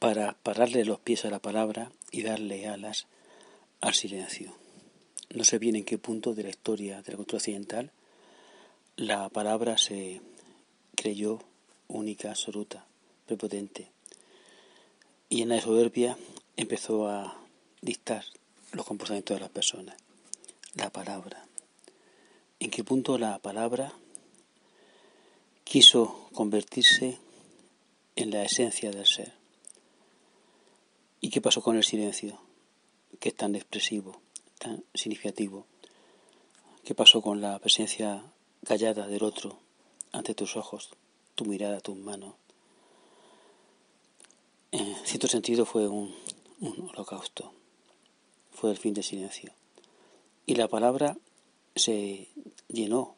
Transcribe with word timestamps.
para 0.00 0.32
pararle 0.42 0.84
los 0.84 0.98
pies 0.98 1.24
a 1.24 1.30
la 1.30 1.38
palabra 1.38 1.92
y 2.10 2.22
darle 2.22 2.66
alas 2.66 3.06
al 3.80 3.94
silencio. 3.94 4.52
No 5.32 5.44
sé 5.44 5.58
bien 5.58 5.76
en 5.76 5.84
qué 5.84 5.98
punto 5.98 6.34
de 6.34 6.42
la 6.42 6.48
historia 6.48 7.02
de 7.02 7.12
la 7.12 7.16
cultura 7.16 7.36
occidental 7.36 7.92
la 9.00 9.30
palabra 9.30 9.78
se 9.78 10.20
creyó 10.94 11.38
única, 11.88 12.30
absoluta, 12.30 12.84
prepotente. 13.24 13.88
Y 15.30 15.40
en 15.40 15.48
la 15.48 15.60
soberbia 15.60 16.18
empezó 16.56 17.08
a 17.08 17.40
dictar 17.80 18.24
los 18.72 18.84
comportamientos 18.84 19.36
de 19.36 19.40
las 19.40 19.48
personas. 19.48 19.96
La 20.74 20.90
palabra. 20.90 21.46
¿En 22.58 22.70
qué 22.70 22.84
punto 22.84 23.16
la 23.16 23.38
palabra 23.38 23.92
quiso 25.64 26.28
convertirse 26.34 27.16
en 28.16 28.32
la 28.32 28.42
esencia 28.44 28.90
del 28.90 29.06
ser? 29.06 29.39
¿Y 31.22 31.28
qué 31.28 31.42
pasó 31.42 31.62
con 31.62 31.76
el 31.76 31.84
silencio, 31.84 32.40
que 33.18 33.28
es 33.28 33.36
tan 33.36 33.54
expresivo, 33.54 34.20
tan 34.58 34.84
significativo? 34.94 35.66
¿Qué 36.82 36.94
pasó 36.94 37.20
con 37.20 37.42
la 37.42 37.58
presencia 37.58 38.24
callada 38.64 39.06
del 39.06 39.22
otro 39.22 39.58
ante 40.12 40.34
tus 40.34 40.56
ojos, 40.56 40.90
tu 41.34 41.44
mirada, 41.44 41.80
tus 41.80 41.96
manos? 41.96 42.34
En 44.72 44.94
cierto 45.04 45.26
sentido 45.26 45.66
fue 45.66 45.88
un, 45.88 46.14
un 46.60 46.88
holocausto, 46.88 47.52
fue 48.52 48.70
el 48.70 48.78
fin 48.78 48.94
del 48.94 49.04
silencio. 49.04 49.52
Y 50.46 50.54
la 50.54 50.68
palabra 50.68 51.18
se 51.76 52.28
llenó 52.68 53.14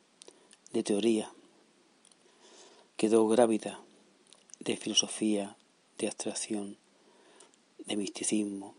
de 0.73 0.83
teoría, 0.83 1.33
quedó 2.97 3.29
grávida 3.29 3.81
de 4.59 4.77
filosofía, 4.77 5.57
de 5.99 6.09
abstracción, 6.09 6.79
de 7.87 7.97
misticismo, 7.97 8.75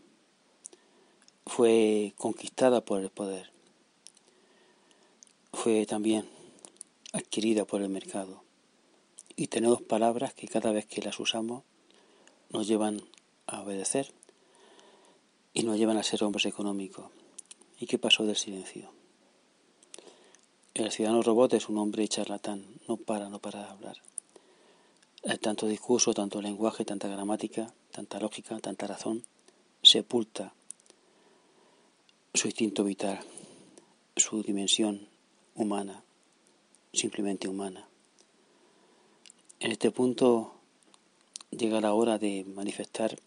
fue 1.46 2.14
conquistada 2.16 2.84
por 2.84 3.00
el 3.00 3.10
poder, 3.10 3.50
fue 5.52 5.86
también 5.86 6.28
adquirida 7.12 7.64
por 7.64 7.82
el 7.82 7.88
mercado. 7.88 8.42
Y 9.36 9.48
tenemos 9.48 9.82
palabras 9.82 10.34
que 10.34 10.48
cada 10.48 10.72
vez 10.72 10.86
que 10.86 11.02
las 11.02 11.18
usamos 11.18 11.64
nos 12.50 12.66
llevan 12.66 13.02
a 13.46 13.62
obedecer 13.62 14.12
y 15.52 15.62
nos 15.62 15.76
llevan 15.76 15.96
a 15.96 16.02
ser 16.02 16.22
hombres 16.24 16.46
económicos. 16.46 17.06
¿Y 17.78 17.86
qué 17.86 17.98
pasó 17.98 18.24
del 18.24 18.36
silencio? 18.36 18.90
El 20.74 20.90
ciudadano 20.90 21.22
robot 21.22 21.54
es 21.54 21.68
un 21.68 21.78
hombre 21.78 22.06
charlatán, 22.08 22.64
no 22.88 22.96
para, 22.96 23.28
no 23.28 23.38
para 23.38 23.60
de 23.60 23.70
hablar. 23.70 23.96
Hay 25.26 25.38
tanto 25.38 25.66
discurso, 25.66 26.12
tanto 26.12 26.42
lenguaje, 26.42 26.84
tanta 26.84 27.08
gramática, 27.08 27.72
tanta 27.90 28.20
lógica, 28.20 28.58
tanta 28.60 28.86
razón, 28.86 29.24
sepulta 29.82 30.52
su 32.34 32.48
instinto 32.48 32.84
vital, 32.84 33.20
su 34.16 34.42
dimensión 34.42 35.08
humana, 35.54 36.02
simplemente 36.92 37.48
humana. 37.48 37.88
En 39.60 39.72
este 39.72 39.90
punto 39.90 40.54
llega 41.50 41.80
la 41.80 41.94
hora 41.94 42.18
de 42.18 42.44
manifestar 42.44 43.18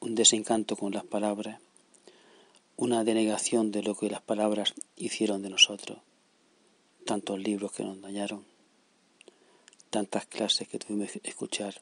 un 0.00 0.14
desencanto 0.14 0.76
con 0.76 0.92
las 0.92 1.04
palabras, 1.04 1.60
una 2.76 3.04
denegación 3.04 3.72
de 3.72 3.82
lo 3.82 3.94
que 3.94 4.08
las 4.08 4.22
palabras 4.22 4.74
hicieron 4.96 5.42
de 5.42 5.50
nosotros 5.50 5.98
tantos 7.04 7.38
libros 7.38 7.72
que 7.72 7.84
nos 7.84 8.00
dañaron, 8.00 8.44
tantas 9.92 10.24
clases 10.24 10.66
que 10.66 10.78
tuvimos 10.78 11.12
que 11.12 11.20
escuchar 11.22 11.74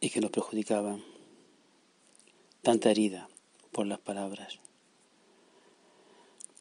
y 0.00 0.10
que 0.10 0.20
nos 0.20 0.32
perjudicaban, 0.32 1.04
tanta 2.62 2.90
herida 2.90 3.28
por 3.70 3.86
las 3.86 4.00
palabras. 4.00 4.58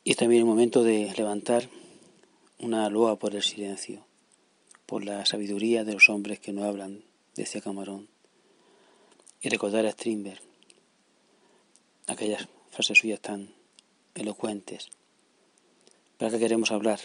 Y 0.04 0.14
también 0.14 0.42
el 0.42 0.46
momento 0.46 0.84
de 0.84 1.12
levantar 1.18 1.68
una 2.59 2.88
loa 2.92 3.18
por 3.18 3.34
el 3.36 3.42
silencio, 3.42 4.06
por 4.86 5.03
la 5.03 5.25
sabiduría 5.25 5.84
de 5.84 5.94
los 5.94 6.09
hombres 6.09 6.40
que 6.40 6.53
no 6.53 6.64
hablan, 6.64 7.03
decía 7.36 7.62
Camarón, 7.62 8.08
y 9.42 9.50
recordar 9.50 9.88
a 9.88 9.92
Strindberg 9.92 10.42
aquellas 12.06 12.48
frases 12.69 13.00
suyas 13.00 13.19
tan 13.19 13.50
elocuentes. 14.14 14.90
¿Para 16.19 16.30
qué 16.30 16.40
queremos 16.40 16.69
hablar 16.72 17.00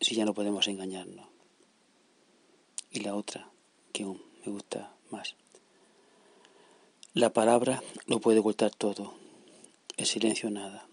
si 0.00 0.14
ya 0.14 0.24
no 0.24 0.34
podemos 0.34 0.66
engañarnos. 0.68 1.31
Y 2.92 3.00
la 3.00 3.14
otra, 3.14 3.50
que 3.92 4.04
aún 4.04 4.22
me 4.44 4.52
gusta 4.52 4.94
más. 5.10 5.34
La 7.14 7.32
palabra 7.32 7.82
lo 8.06 8.20
puede 8.20 8.40
ocultar 8.40 8.70
todo, 8.70 9.14
el 9.96 10.06
silencio 10.06 10.50
nada. 10.50 10.86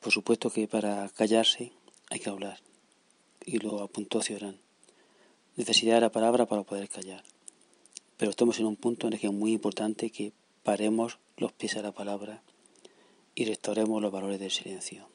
Por 0.00 0.12
supuesto 0.12 0.50
que 0.50 0.68
para 0.68 1.08
callarse 1.10 1.72
hay 2.10 2.20
que 2.20 2.30
hablar, 2.30 2.60
y 3.44 3.58
lo 3.58 3.82
apuntó 3.82 4.22
Ciorán. 4.22 4.58
Necesidad 5.56 5.94
de 5.96 6.02
la 6.02 6.12
palabra 6.12 6.46
para 6.46 6.62
poder 6.62 6.88
callar. 6.88 7.24
Pero 8.16 8.30
estamos 8.30 8.58
en 8.58 8.66
un 8.66 8.76
punto 8.76 9.06
en 9.06 9.14
el 9.14 9.20
que 9.20 9.26
es 9.26 9.32
muy 9.32 9.52
importante 9.52 10.10
que 10.10 10.32
paremos 10.62 11.18
los 11.36 11.52
pies 11.52 11.76
a 11.76 11.82
la 11.82 11.92
palabra 11.92 12.42
y 13.34 13.44
restauremos 13.44 14.02
los 14.02 14.12
valores 14.12 14.40
del 14.40 14.50
silencio. 14.50 15.08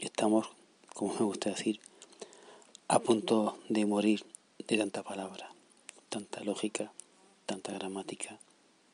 Estamos 0.00 0.48
como 0.98 1.14
me 1.14 1.20
gusta 1.20 1.50
decir, 1.50 1.78
a 2.90 3.00
punto 3.00 3.58
de 3.68 3.84
morir 3.84 4.24
de 4.66 4.78
tanta 4.78 5.02
palabra, 5.02 5.52
tanta 6.08 6.42
lógica, 6.42 6.90
tanta 7.44 7.72
gramática, 7.72 8.38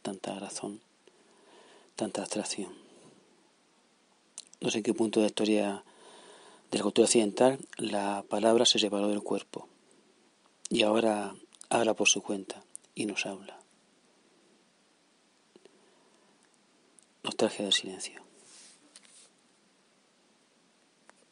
tanta 0.03 0.37
razón, 0.39 0.81
tanta 1.95 2.23
abstracción. 2.23 2.73
No 4.61 4.71
sé 4.71 4.79
en 4.79 4.85
qué 4.85 4.95
punto 4.95 5.21
de 5.21 5.27
la 5.27 5.29
historia 5.29 5.85
de 6.73 6.79
la 6.79 6.83
cultura 6.83 7.05
occidental 7.05 7.61
la 7.77 8.25
palabra 8.29 8.67
se 8.67 8.81
separó 8.81 9.09
del 9.09 9.23
cuerpo 9.23 9.69
y 10.71 10.83
ahora 10.83 11.37
habla 11.69 11.95
por 11.95 12.09
su 12.09 12.21
cuenta 12.21 12.65
y 12.97 13.07
nos 13.07 13.27
habla. 13.27 13.61
Nostalgia 17.23 17.65
del 17.65 17.73
silencio. 17.73 18.23